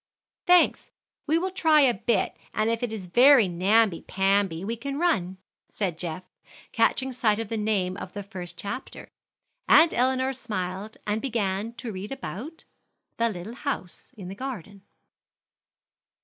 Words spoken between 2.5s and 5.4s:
and if it is very namby pamby we can run,"